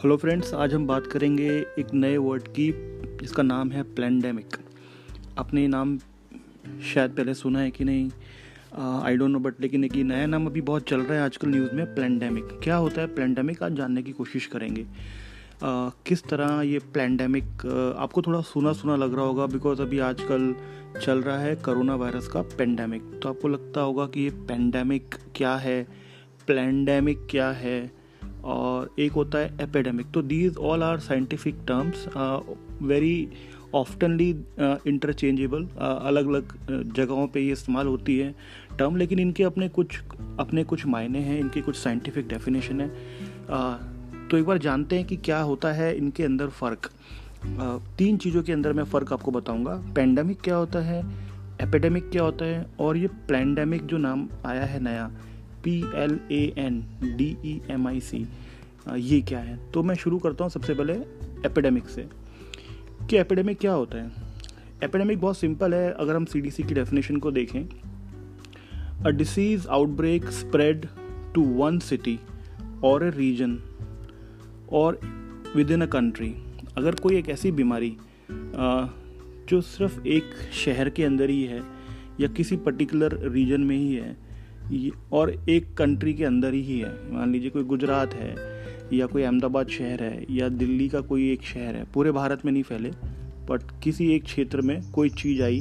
[0.00, 2.72] Hello friends आज हम बात करेंगे एक नए वर्ड की
[3.20, 4.46] जिसका नाम है प्लैंडेमिक
[5.38, 5.98] आपने नाम
[6.94, 8.10] शायद पहले सुना है कि नहीं?
[9.02, 11.72] आई डोंट नो बट लेकिन एक नया नाम अभी बहुत चल रहा है आजकल न्यूज़
[11.72, 16.78] में प्लैंडेमिक क्या होता है प्लैंडेमिक आज जानने की कोशिश करेंगे। uh, किस तरह ये
[16.78, 20.54] प्लैंडेमिक uh, आपको थोड़ा सुना सुना लग रहा होगा बिकॉज़ अभी आजकल
[21.02, 25.56] चल रहा है करोना वायरस का पेंडेमिक तो आपको लगता होगा कि ये पेंडेमिक क्या
[25.56, 25.86] है?
[26.46, 27.99] प्लैंडेमिक क्या है?
[28.44, 32.06] और एक होता है एपिडेमिक तो these all are scientific terms
[32.82, 33.28] very
[33.74, 34.30] oftenly
[34.86, 36.54] interchangeable अलग अलग
[36.92, 38.34] जगहों पे ये इस्तेमाल होती है
[38.78, 40.00] टर्म लेकिन इनके अपने कुछ
[40.38, 42.90] अपने कुछ मायने हैं इनके कुछ साइंटिफिक डेफिनेशन है.
[43.46, 46.90] Uh, तो एक बार जानते हैं कि क्या होता है इनके अंदर फ़र्क.
[47.56, 49.74] Uh, तीन चीज़ों के अंदर मैं फ़र्क आपको बताऊँगा.
[49.94, 51.02] पेंडेमिक क्या होता है?
[51.62, 52.66] एपिडेमिक क्या होता है?
[52.80, 55.10] और ये प्लैंडेमिक जो नाम आया है नया
[55.64, 56.80] P L A N
[57.16, 58.26] D E M I C
[58.96, 59.58] ये क्या है?
[59.70, 60.92] तो मैं शुरू करता हूँ सबसे पहले
[61.46, 62.06] एपिडेमिक से।
[63.10, 64.10] कि एपिडेमिक क्या होता है?
[64.84, 67.64] एपिडेमिक बहुत सिंपल है, अगर हम सी डी सी की डेफिनेशन को देखें।
[69.04, 70.86] A disease outbreak spread
[71.34, 72.18] to one city
[72.84, 73.58] और ए रीजन
[74.72, 75.00] और
[75.56, 76.34] विद इन अ कंट्री
[76.76, 77.96] अगर कोई एक ऐसी बीमारी
[78.30, 81.62] जो सिर्फ़ एक शहर के अंदर ही है
[82.20, 84.16] या किसी पर्टिकुलर रीजन में ही है
[85.12, 88.34] और एक कंट्री के अंदर ही है। मान लीजिए कोई गुजरात है
[88.92, 92.52] या कोई अहमदाबाद शहर है या दिल्ली का कोई एक शहर है, पूरे भारत में
[92.52, 92.90] नहीं फैले
[93.50, 95.60] बट किसी एक क्षेत्र में कोई चीज़ आई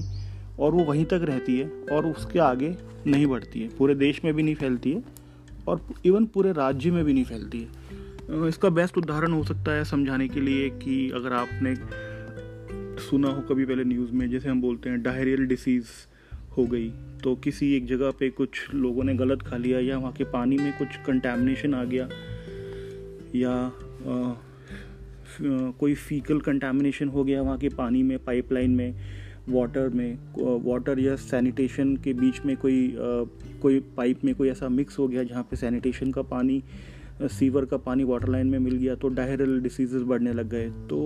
[0.59, 2.75] और वो वहीं तक रहती है और उसके आगे
[3.07, 5.03] नहीं बढ़ती है। पूरे देश में भी नहीं फैलती है
[5.67, 9.83] और इवन पूरे राज्य में भी नहीं फैलती है। इसका बेस्ट उदाहरण हो सकता है
[9.85, 11.75] समझाने के लिए कि अगर आपने
[13.01, 15.85] सुना हो कभी पहले न्यूज़ में, जैसे हम बोलते हैं डायरियल डिसीज़
[16.57, 16.89] हो गई।
[17.23, 20.57] तो किसी एक जगह पे कुछ लोगों ने गलत खा लिया या वहाँ के पानी
[20.57, 22.09] में कुछ कंटेमिनेशन आ गया
[23.35, 23.55] या
[24.07, 24.33] आ,
[25.71, 28.95] कोई फीकल कंटेमिनेशन हो गया वहाँ के पानी में पाइपलाइन में
[29.49, 30.17] वाटर में
[30.65, 33.25] वाटर या सैनिटेशन के बीच में कोई आ,
[33.61, 36.63] कोई पाइप में कोई ऐसा मिक्स हो गया जहाँ पे सैनिटेशन का पानी
[37.21, 40.99] सीवर का पानी वाटर लाइन में मिल गया तो डायरल डिसीजेस बढ़ने लग गए। तो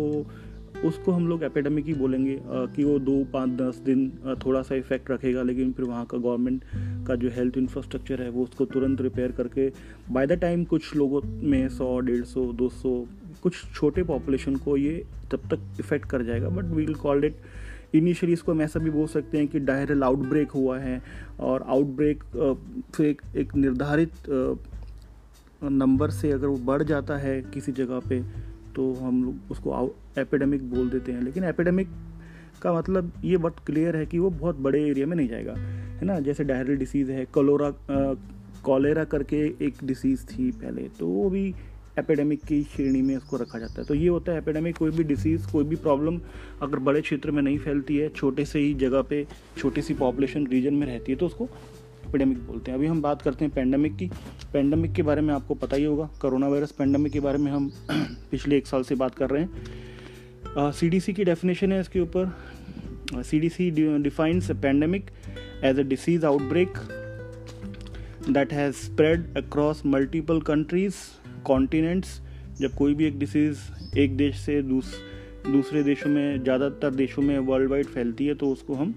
[0.81, 2.37] उसको हम लोग एपिडेमिक ही बोलेंगे
[2.75, 4.09] कि वो दो पाँच दस दिन
[4.45, 6.63] थोड़ा सा इफ़ेक्ट रखेगा लेकिन फिर वहाँ का गवर्नमेंट
[7.07, 9.71] का जो हेल्थ इंफ्रास्ट्रक्चर है वो उसको तुरंत रिपेयर करके
[10.11, 12.95] बाय द टाइम कुछ लोगों में सौ डेढ़ सौ दो सौ
[13.43, 17.41] कुछ छोटे पॉपुलेशन को ये तब तक इफ़ेक्ट कर जाएगा but we will call it
[17.95, 21.01] initially इसको हम ऐसा भी बोल सकते हैं कि डायरल आउटब्रेक हुआ है
[21.39, 22.23] और आउटब्रेक
[22.95, 24.11] फिर एक, एक निर्धारित
[25.63, 28.21] नंबर से अगर वो बढ़ जाता है किसी जगह पे
[28.75, 31.89] तो हम लोग उसको एपिडेमिक बोल देते हैं। लेकिन एपिडेमिक
[32.61, 36.05] का मतलब ये बहुत क्लियर है कि वो बहुत बड़े एरिया में नहीं जाएगा, है
[36.05, 36.19] ना?
[36.19, 37.71] जैसे डायरियल डिसीज़ है कलोरा
[38.65, 41.53] कॉलेरा करके एक डिसीज़ थी पहले तो वो भी
[41.99, 45.03] एपिडेमिक की श्रेणी में उसको रखा जाता है। तो ये होता है एपिडेमिक कोई भी
[45.03, 46.19] डिसीज़ कोई भी प्रॉब्लम
[46.61, 49.25] अगर बड़े क्षेत्र में नहीं फैलती है, छोटे से ही जगह पे,
[49.57, 51.49] छोटी सी पॉपुलेशन रीजन में रहती है तो उसको
[52.13, 54.07] एपिडेमिक बोलते हैं। अभी हम बात करते हैं पेंडेमिक की।
[54.53, 57.69] पेंडेमिक के बारे में आपको पता ही होगा। कोरोना वायरस पेंडेमिक के बारे में हम
[58.31, 61.99] पिछले एक साल से बात कर रहे हैं। सी डी सी की डेफिनेशन है इसके
[61.99, 63.69] ऊपर। C D C
[63.99, 65.09] defines pandemic
[65.63, 66.77] as a disease outbreak
[68.29, 70.95] that has spread across multiple countries
[71.45, 72.19] continents
[72.59, 74.93] जब कोई भी एक डिसीज़ एक देश से दूस,
[75.47, 78.93] दूसरे देशों में, ज़्यादातर देशों में वर्ल्ड वाइड फैलती है तो उसको हम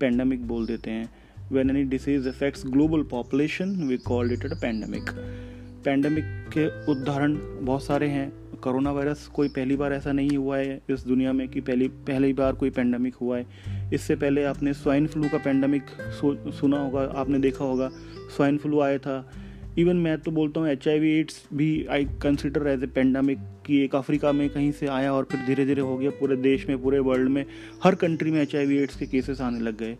[0.00, 1.08] पेंडेमिक बोल देते हैं।
[1.50, 5.10] When any disease affects global population, we called it a pandemic.
[5.84, 8.32] Pandemic के उदाहरण बहुत सारे हैं।
[8.62, 12.32] कोरोना वायरस कोई पहली बार ऐसा नहीं हुआ है इस दुनिया में कि पहली पहली
[12.32, 15.82] बार कोई पेंडेमिक हुआ है। इससे पहले आपने स्वाइन फ्लू का पेंडेमिक
[16.60, 17.90] सुना होगा, आपने देखा होगा।
[18.36, 19.32] स्वाइन फ्लू आया था।
[19.78, 23.78] इवन मैं तो बोलता हूँ एच आई एड्स भी I consider as a pandemic कि
[23.84, 26.82] एक अफ्रीका में कहीं से आया और फिर धीरे धीरे हो गया। पूरे देश में,
[26.82, 27.44] पूरे वर्ल्ड में
[27.84, 29.96] हर कंट्री में एच आई एड्स के केसेस आने लग गए।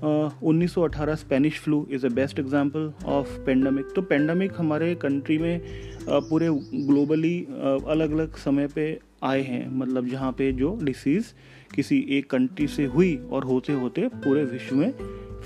[0.00, 6.22] 1918 Spanish flu is a best example of pandemic तो पेंडेमिक हमारे कंट्री में uh,
[6.28, 6.48] पूरे
[6.86, 7.38] ग्लोबली
[7.86, 11.26] अलग अलग समय पे आए हैं। मतलब जहाँ पे जो डिसीज़
[11.74, 14.92] किसी एक कंट्री से हुई और होते होते पूरे विश्व में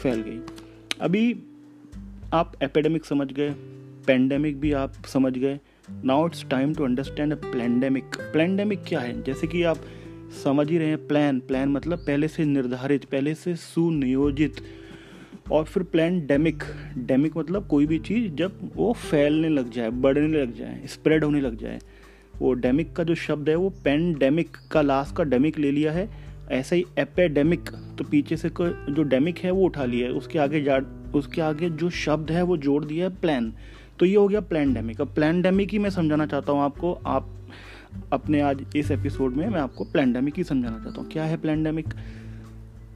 [0.03, 0.41] फैल गई।
[1.01, 1.25] अभी
[2.33, 3.51] आप एपिडेमिक समझ गए
[4.07, 5.59] पेंडेमिक भी आप समझ गए।
[6.05, 9.23] Now it's time to understand a plandemic plandemic क्या है?
[9.23, 9.79] जैसे कि आप
[10.35, 14.61] समझ ही रहे हैं प्लान प्लान मतलब पहले से निर्धारित, पहले से सुनियोजित
[15.53, 16.63] और फिर प्लान डेमिक
[16.99, 21.41] डेमिक मतलब कोई भी चीज़ जब वो फैलने लग जाए, बढ़ने लग जाए स्प्रेड होने
[21.41, 21.79] लग जाए,
[22.39, 26.09] वो डेमिक का जो शब्द है वो पेंडेमिक का लास्ट का डेमिक ले लिया है,
[26.53, 30.63] ऐसा ही एपेडेमिक तो पीछे से जो डेमिक है वो उठा लिया है, उसके आगे
[30.63, 30.81] जा,
[31.15, 33.53] उसके आगे जो शब्द है वो जोड़ दिया है प्लान
[33.99, 37.29] तो ये हो गया प्लैंडेमिक अब प्लैंडेमिक ही मैं समझाना चाहता हूँ आपको, आप
[38.13, 41.89] अपने आज इस एपिसोड में मैं आपको प्लैंडमिक ही समझाना चाहता हूँ। क्या है प्लैंडमिक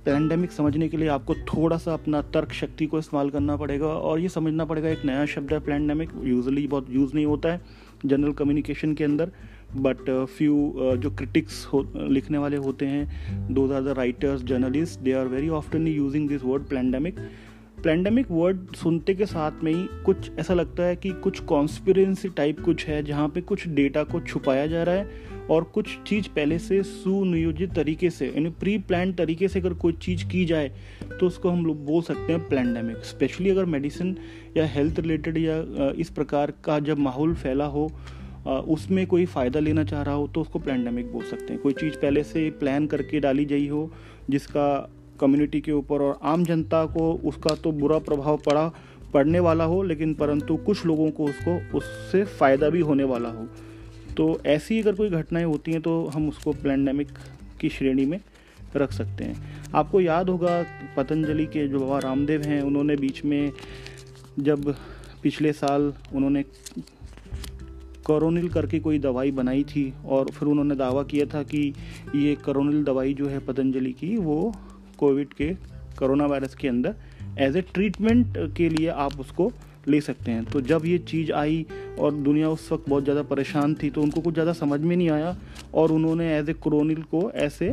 [0.05, 4.21] पैंडमिक समझने के लिए आपको थोड़ा सा अपना तर्क शक्ति को इस्तेमाल करना पड़ेगा और
[4.21, 7.61] ये समझना पड़ेगा एक नया शब्द है पैंडमिक यूजली बहुत यूज़ नहीं होता है
[8.07, 9.31] जनरल कम्युनिकेशन के अंदर
[9.77, 14.43] बट फ्यू uh, uh, जो क्रिटिक्स हो लिखने वाले होते हैं those are the writers
[14.43, 17.17] journalist they are very often using this word pandemic
[17.85, 22.61] pandemic word सुनते के साथ में ही कुछ ऐसा लगता है कि कुछ कॉन्स्पिरेंसी टाइप
[22.61, 26.59] कुछ है, जहाँ पे कुछ डेटा को छुपाया जा रहा है और कुछ चीज़ पहले
[26.59, 30.69] से सुनियोजित तरीके से, यानी प्री प्लान तरीके से अगर कोई चीज़ की जाए
[31.21, 34.17] तो उसको हम लोग बोल सकते हैं प्लैंडमिक स्पेशली अगर मेडिसिन
[34.57, 37.91] या हेल्थ रिलेटेड या इस प्रकार का जब माहौल फैला हो
[38.47, 41.95] उसमें कोई फ़ायदा लेना चाह रहा हो तो उसको प्लैंडमिक बोल सकते हैं। कोई चीज़
[41.95, 43.91] पहले से प्लान करके डाली गई हो,
[44.31, 44.69] जिसका
[45.21, 48.71] कम्युनिटी के ऊपर और आम जनता को उसका तो बुरा प्रभाव पड़ा,
[49.15, 53.47] पड़ने वाला हो, लेकिन परंतु कुछ लोगों को उसको, उससे फ़ायदा भी होने वाला हो।
[54.17, 57.09] तो ऐसी अगर कोई घटनाएँ होती हैं तो हम उसको प्लैंडमिक
[57.61, 58.21] की श्रेणी में
[58.77, 60.65] रख सकते हैं। आपको याद होगा,
[60.97, 63.53] पतंजलि के जो बाबा रामदेव हैं, उन्होंने बीच में
[64.39, 64.75] जब
[65.23, 66.45] पिछले साल उन्होंने
[68.07, 71.73] करोनिल करके कोई दवाई बनाई थी, और फिर उन्होंने दावा किया था कि
[72.15, 74.55] ये करोनिल दवाई जो है पतंजलि की, वो
[74.99, 75.53] कोविड के
[75.99, 76.95] कोरोना वायरस के अंदर
[77.41, 79.51] एज ए ट्रीटमेंट के लिए आप उसको
[79.89, 81.65] ले सकते हैं। तो जब ये चीज़ आई
[81.99, 85.09] और दुनिया उस वक्त बहुत ज़्यादा परेशान थी तो उनको कुछ ज़्यादा समझ में नहीं
[85.11, 85.37] आया
[85.75, 87.73] और उन्होंने एज ए क्रोनिल को ऐसे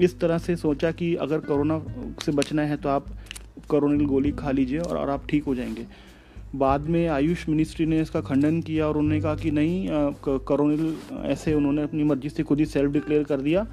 [0.00, 1.78] इस तरह से सोचा कि अगर कोरोना
[2.24, 3.06] से बचना है तो आप
[3.68, 5.86] कोरोनिल गोली खा लीजिए और, आप ठीक हो जाएँगे।
[6.54, 9.88] बाद में आयुष मिनिस्ट्री ने इसका खंडन किया और उन्होंने कहा कि नहीं
[10.24, 10.94] कोरोनिल
[11.24, 13.64] ऐसे उन्होंने अपनी मर्ज़ी से खुद ही सेल्फ डिक्लेयर कर दिया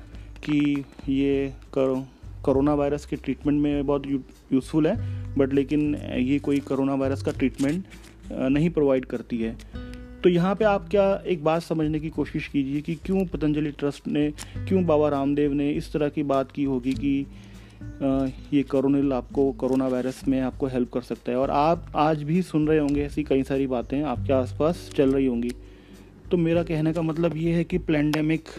[0.45, 2.03] कि ये करो।
[2.43, 7.31] कोरोना वायरस के ट्रीटमेंट में बहुत यूज़फुल है बट लेकिन ये कोई कोरोना वायरस का
[7.31, 7.83] ट्रीटमेंट
[8.31, 9.55] नहीं प्रोवाइड करती है।
[10.23, 14.07] तो यहाँ पे आप क्या एक बात समझने की कोशिश कीजिए कि क्यों पतंजलि ट्रस्ट
[14.07, 14.29] ने,
[14.67, 17.25] क्यों बाबा रामदेव ने इस तरह की बात की होगी कि
[18.53, 22.41] ये कोरोनिल आपको कोरोना वायरस में आपको हेल्प कर सकता है। और आप आज भी
[22.41, 25.51] सुन रहे होंगे ऐसी कई सारी बातें, आपके आसपास चल रही होंगी।
[26.31, 28.49] तो मेरा कहने का मतलब ये है कि प्लैंडेमिक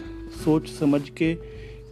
[0.43, 1.33] सोच समझ के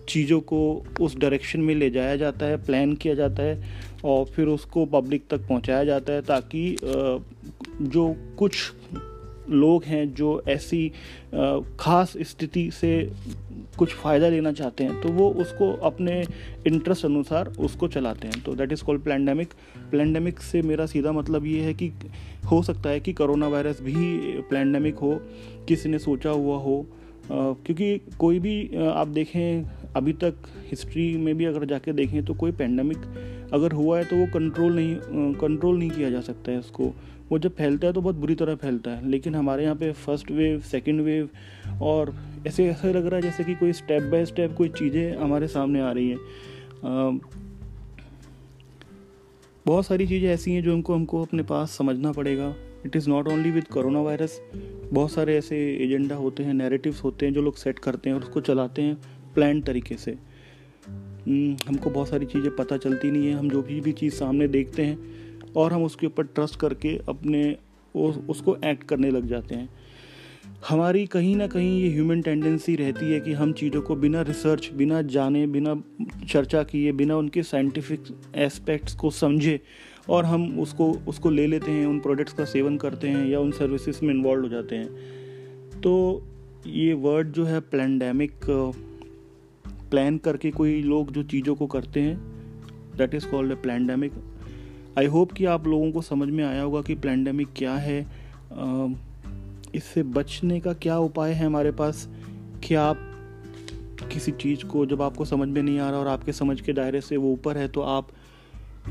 [0.10, 0.62] चीज़ों को
[1.02, 3.72] उस डायरेक्शन में ले जाया जाता है प्लान किया जाता है
[4.06, 6.78] और फिर उसको पब्लिक तक पहुँचाया जाता है ताकि
[7.82, 8.72] जो कुछ
[9.50, 10.92] लोग हैं जो ऐसी
[11.80, 13.12] ख़ास स्थिति से
[13.78, 16.22] कुछ फ़ायदा लेना चाहते हैं तो वो उसको अपने
[16.68, 19.54] इंटरेस्ट अनुसार उसको चलाते हैं। तो that is called plandemic
[19.92, 21.92] plandemic से मेरा सीधा मतलब ये है कि
[22.52, 25.20] हो सकता है कि करोना वायरस भी प्लैंडमिक हो,
[25.68, 26.86] किसी ने सोचा हुआ हो
[27.32, 30.36] क्योंकि कोई भी आप देखें अभी तक
[30.70, 32.98] हिस्ट्री में भी अगर जाके देखें तो कोई पेंडेमिक
[33.54, 36.94] अगर हुआ है तो वो कंट्रोल नहीं कंट्रोल नहीं किया जा सकता है उसको
[37.30, 40.32] वो जब फैलता है तो बहुत बुरी तरह फैलता है। लेकिन हमारे यहाँ पे फ़र्स्ट
[40.32, 41.30] वेव सेकंड वेव
[41.82, 42.14] और
[42.48, 45.82] ऐसे ऐसा लग रहा है जैसे कि कोई स्टेप बाय स्टेप कोई चीज़ें हमारे सामने
[45.82, 47.20] आ रही हैं।
[49.66, 52.54] बहुत सारी चीज़ें ऐसी हैं जो उनको, हमको अपने पास समझना पड़ेगा।
[52.86, 54.40] It is not only with corona virus
[54.94, 58.24] बहुत सारे ऐसे एजेंडा होते हैं नैरेटिव्स होते हैं जो लोग सेट करते हैं और
[58.24, 58.98] उसको चलाते हैं।
[59.36, 60.12] प्लान तरीके से।
[60.88, 64.48] हम्म, हमको बहुत सारी चीज़ें पता चलती नहीं है। हम जो भी भी चीज़ सामने
[64.48, 64.98] देखते हैं
[65.56, 67.56] और हम उसके ऊपर ट्रस्ट करके अपने
[67.96, 69.70] उस, उसको एक्ट करने लग जाते हैं।
[70.70, 74.70] हमारी कहीं ना कहीं ये ह्यूमन टेंडेंसी रहती है कि हम चीज़ों को बिना रिसर्च
[74.74, 75.76] बिना जाने बिना
[76.30, 78.04] चर्चा किए बिना उनके साइंटिफिक
[78.36, 79.60] एस्पेक्ट्स को समझे
[80.10, 83.52] और हम उसको उसको ले लेते हैं उन प्रोडक्ट्स का सेवन करते हैं या उन
[83.52, 84.88] सर्विसेज़ में इन्वॉल्व हो जाते हैं।
[85.82, 86.24] तो
[86.68, 88.32] ये वर्ड जो है प्लैंडेमिक
[89.94, 92.18] प्लान करके कोई लोग जो चीज़ों को करते हैं
[92.98, 94.14] that is called a plandemic
[94.98, 98.00] I hope कि आप लोगों को समझ में आया होगा कि प्लैंडमिक क्या है।
[99.76, 102.08] इससे बचने का क्या उपाय है हमारे पास?
[102.64, 102.98] कि आप
[104.14, 107.02] किसी चीज़ को, जब आपको समझ में नहीं आ रहा और आपके समझ के दायरे
[107.02, 108.08] से वो ऊपर है तो आप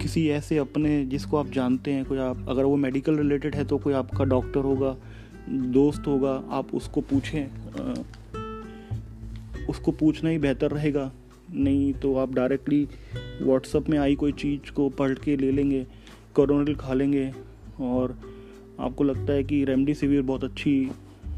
[0.01, 3.79] किसी ऐसे अपने, जिसको आप जानते हैं, कोई आप, अगर वो मेडिकल रिलेटेड है तो
[3.79, 4.97] कोई आपका डॉक्टर होगा,
[5.51, 7.47] दोस्त होगा, आप उसको पूछें।
[9.69, 11.13] उसको पूछना ही बेहतर रहेगा।
[11.55, 12.87] नहीं तो आप डायरेक्टली
[13.43, 15.87] व्हाट्सअप में आई कोई चीज़ को पढ़ के ले लेंगे
[16.35, 17.31] कोरोनल खा लेंगे
[17.81, 18.19] और
[18.81, 20.91] आपको लगता है कि रेमडेसिविर बहुत अच्छी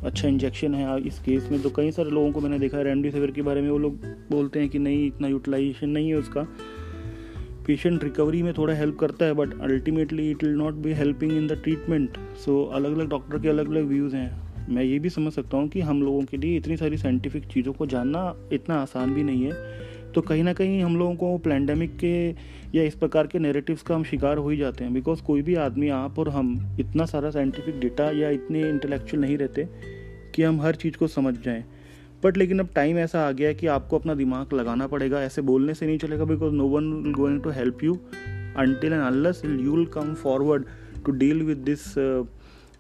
[0.05, 3.31] अच्छा इंजेक्शन है। इस केस में तो कई सारे लोगों को मैंने देखा है रेमडेसिविर
[3.31, 3.95] के बारे में, वो लोग
[4.31, 6.47] बोलते हैं कि नहीं, इतना यूटिलाइजेशन नहीं है उसका।
[7.67, 11.47] पेशेंट रिकवरी में थोड़ा हेल्प करता है but ultimately it will not be helping in
[11.47, 15.33] the treatment so अलग अलग डॉक्टर के अलग अलग व्यूज़ हैं। मैं ये भी समझ
[15.33, 19.15] सकता हूँ कि हम लोगों के लिए इतनी सारी साइंटिफिक चीज़ों को जानना इतना आसान
[19.15, 19.53] भी नहीं है।
[20.13, 22.31] तो कहीं ना कहीं हम लोगों को प्लैंडमिक के
[22.79, 25.55] या इस प्रकार के नेरेटिव्स का हम शिकार हो ही जाते हैं। बिकॉज़ कोई भी
[25.55, 29.69] आदमी, आप और हम, इतना सारा साइंटिफिक डेटा या इतने इंटेलेक्चुअल नहीं रहते
[30.35, 31.65] कि हम हर चीज़ को समझ जाएँ।
[32.25, 35.75] बट लेकिन अब टाइम ऐसा आ गया कि आपको अपना दिमाग लगाना पड़ेगा। ऐसे बोलने
[35.75, 37.95] से नहीं चलेगा because no one will going to help you
[38.57, 40.65] until and unless you will come forward
[41.07, 41.95] to deal with this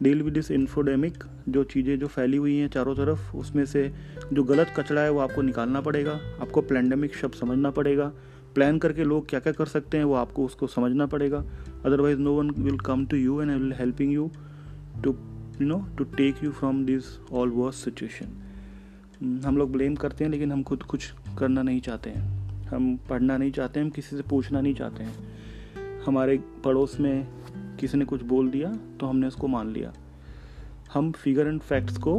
[0.04, 3.90] deal with this infodemic, जो चीज़ें जो फैली हुई हैं चारों तरफ़, उसमें से
[4.32, 8.12] जो गलत कचरा है वो आपको निकालना पड़ेगा, आपको प्लैंडमिक शब्द समझना पड़ेगा
[8.54, 11.38] प्लान करके लोग क्या क्या कर सकते हैं वो आपको उसको समझना पड़ेगा
[11.86, 14.30] otherwise no one will come to you and will helping you
[15.04, 15.14] to
[15.60, 20.30] you know to take you from this all worse situation हम लोग ब्लेम करते हैं,
[20.30, 24.22] लेकिन हम खुद कुछ करना नहीं चाहते हैं। हम पढ़ना नहीं चाहते, हम किसी से
[24.22, 27.43] पूछना नहीं चाहते हैं। हमारे पड़ोस में
[27.80, 29.92] किसी ने कुछ बोल दिया तो हमने उसको मान लिया।
[30.94, 32.18] हम फिगर एंड फैक्ट्स को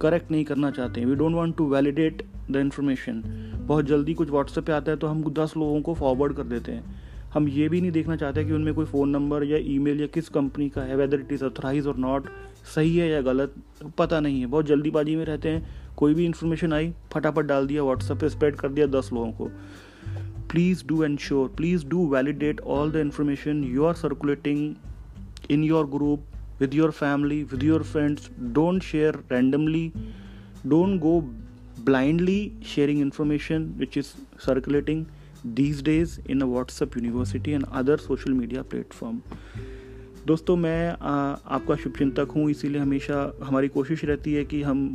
[0.00, 3.22] करेक्ट नहीं करना चाहते we don't want to validate the information
[3.66, 6.72] बहुत जल्दी कुछ व्हाट्सएप पे आता है तो हम दस लोगों को फॉरवर्ड कर देते
[6.72, 7.02] हैं।
[7.34, 10.28] हम ये भी नहीं देखना चाहते कि उनमें कोई फ़ोन नंबर या ईमेल या किस
[10.28, 12.28] कंपनी का है वेदर इट इज़ अथराइज और नॉट
[12.74, 13.54] सही है या गलत,
[13.98, 17.82] पता नहीं है। बहुत जल्दीबाजी में रहते हैं। कोई भी इन्फॉर्मेशन आई, फटाफट डाल दिया
[17.82, 19.50] व्हाट्सएप पे स्प्रेड कर दिया दस लोगों को।
[20.54, 24.60] please do ensure please do validate all the information you are circulating
[25.48, 26.20] in your group
[26.60, 28.30] with your family with your friends.
[28.52, 29.92] Don't share randomly.
[30.68, 31.24] Don't go
[31.78, 35.06] blindly sharing information which is circulating
[35.44, 39.22] these days in a whatsapp university and other social media platform.
[40.26, 41.12] दोस्तों मैं आ,
[41.46, 44.94] आपका शुभचिंतक हूँ इसीलिए हमेशा हमारी कोशिश रहती है कि हम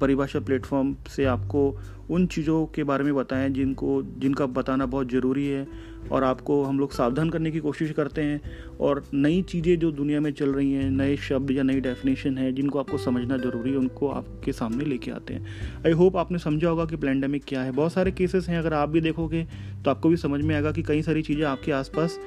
[0.00, 1.64] परिभाषा प्लेटफॉर्म से आपको
[2.10, 5.66] उन चीज़ों के बारे में बताएँ जिनको जिनका बताना बहुत ज़रूरी है।
[6.10, 8.40] और आपको हम लोग सावधान करने की कोशिश करते हैं
[8.80, 12.52] और नई चीज़ें जो दुनिया में चल रही हैं, नए शब्द या नई डेफिनेशन है,
[12.52, 15.46] जिनको आपको समझना ज़रूरी है, उनको आपके सामने लेके आते हैं।
[15.86, 18.88] आई होप आपने समझा होगा कि प्लैंडमिक क्या है। बहुत सारे केसेस हैं, अगर आप
[18.88, 19.46] भी देखोगे
[19.84, 22.18] तो आपको भी समझ में आएगा कि कई सारी चीज़ें आपके आसपास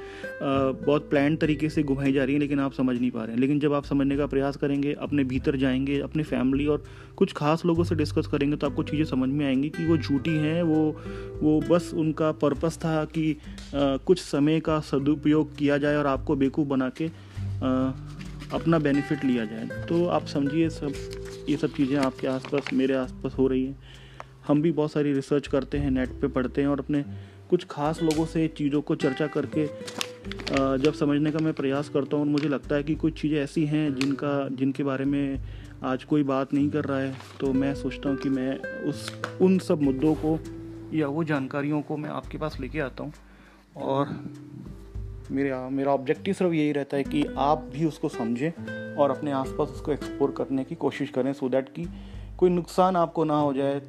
[0.41, 3.39] बहुत प्लान तरीके से घुमाई जा रही हैं, लेकिन आप समझ नहीं पा रहे हैं।
[3.39, 6.83] लेकिन जब आप समझने का प्रयास करेंगे, अपने भीतर जाएँगे, अपनी फैमिली और
[7.17, 10.31] कुछ खास लोगों से डिस्कस करेंगे तो आपको चीज़ें समझ में आएँगी कि वो झूठी
[10.31, 10.95] हैं, वो
[11.35, 13.35] वो बस उनका पर्पस था कि
[13.73, 17.07] कुछ समय का सदुपयोग किया जाए और आपको बेवकूफ़ बना के
[18.55, 20.93] अपना बेनिफिट लिया जाए। तो आप समझिए सब,
[21.49, 23.77] ये सब चीज़ें आपके आसपास, मेरे आसपास हो रही हैं।
[24.47, 27.03] हम भी बहुत सारी रिसर्च करते हैं नेट पे पढ़ते हैं और अपने
[27.49, 29.65] कुछ खास लोगों से चीज़ों को चर्चा करके
[30.77, 33.65] जब समझने का मैं प्रयास करता हूँ और मुझे लगता है कि कुछ चीज़ें ऐसी
[33.65, 35.39] हैं जिनका, जिनके बारे में
[35.83, 39.57] आज कोई बात नहीं कर रहा है तो मैं सोचता हूँ कि मैं उस, उन
[39.59, 40.39] सब मुद्दों को
[40.93, 43.13] या वो जानकारियों को मैं आपके पास लेके आता हूँ।
[43.77, 44.25] और
[45.31, 48.51] मेरा मेरा ऑब्जेक्टिव सिर्फ़ यही रहता है कि आप भी उसको समझें
[48.95, 51.85] और अपने आसपास उसको एक्सप्लोर करने की कोशिश करें सो दैट कि
[52.37, 53.81] कोई नुकसान आपको ना हो जाए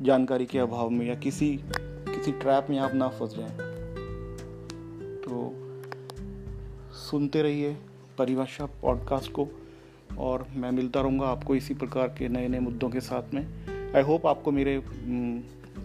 [0.00, 3.56] जानकारी के अभाव में या किसी किसी ट्रैप में आप ना फंस जाएँ।
[5.18, 5.52] तो
[6.92, 7.76] सुनते रहिए
[8.18, 9.48] परिभाषा पॉडकास्ट को
[10.18, 13.46] और मैं मिलता रहूँगा आपको इसी प्रकार के नए नए मुद्दों के साथ में।
[13.96, 14.76] आई होप आपको मेरे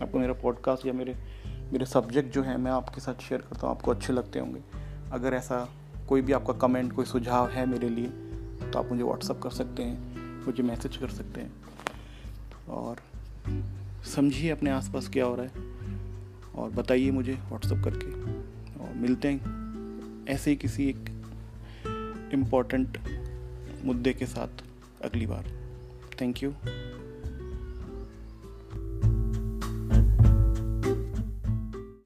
[0.03, 1.32] आपको मेरा पॉडकास्ट या मेरे
[1.74, 4.60] मेरे सब्जेक्ट जो है, मैं आपके साथ शेयर करता हूँ, आपको अच्छे लगते होंगे।
[5.12, 5.58] अगर ऐसा
[6.10, 8.08] कोई भी आपका कमेंट कोई सुझाव है मेरे लिए
[8.63, 11.51] तो आप मुझे व्हाट्सअप कर सकते हैं, मुझे मैसेज कर सकते हैं।
[12.70, 13.01] और
[14.06, 15.51] समझिए अपने आसपास क्या हो रहा है,
[16.56, 18.12] और बताइए मुझे व्हाट्सअप करके।
[18.80, 22.98] और मिलते हैं ऐसे ही किसी एक इंपॉर्टेंट
[23.86, 24.63] मुद्दे के साथ
[25.03, 25.51] अगली बार।
[26.22, 26.53] Thank you